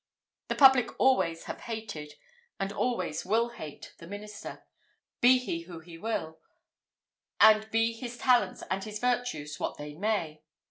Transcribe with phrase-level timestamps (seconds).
[0.47, 2.15] The public always have hated,
[2.59, 4.63] and always will hate the minister,
[5.19, 6.39] be he who he will,
[7.39, 10.41] and be his talents and his virtues what they may.